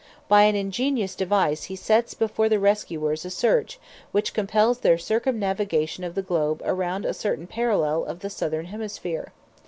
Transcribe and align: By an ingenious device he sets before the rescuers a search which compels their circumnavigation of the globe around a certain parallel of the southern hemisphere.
By 0.27 0.45
an 0.45 0.55
ingenious 0.55 1.13
device 1.13 1.65
he 1.65 1.75
sets 1.75 2.15
before 2.15 2.49
the 2.49 2.57
rescuers 2.57 3.23
a 3.23 3.29
search 3.29 3.79
which 4.11 4.33
compels 4.33 4.79
their 4.79 4.97
circumnavigation 4.97 6.03
of 6.03 6.15
the 6.15 6.23
globe 6.23 6.59
around 6.65 7.05
a 7.05 7.13
certain 7.13 7.45
parallel 7.45 8.05
of 8.05 8.21
the 8.21 8.29
southern 8.31 8.65
hemisphere. 8.65 9.31